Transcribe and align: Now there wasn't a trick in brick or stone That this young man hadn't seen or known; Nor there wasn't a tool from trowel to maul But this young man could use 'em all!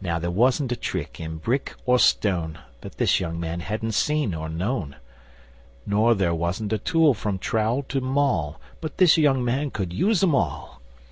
Now 0.00 0.18
there 0.18 0.32
wasn't 0.32 0.72
a 0.72 0.76
trick 0.76 1.20
in 1.20 1.36
brick 1.36 1.76
or 1.86 2.00
stone 2.00 2.58
That 2.80 2.96
this 2.96 3.20
young 3.20 3.38
man 3.38 3.60
hadn't 3.60 3.92
seen 3.92 4.34
or 4.34 4.48
known; 4.48 4.96
Nor 5.86 6.16
there 6.16 6.34
wasn't 6.34 6.72
a 6.72 6.78
tool 6.78 7.14
from 7.14 7.38
trowel 7.38 7.84
to 7.84 8.00
maul 8.00 8.60
But 8.80 8.96
this 8.98 9.16
young 9.16 9.44
man 9.44 9.70
could 9.70 9.92
use 9.92 10.24
'em 10.24 10.34
all! 10.34 10.82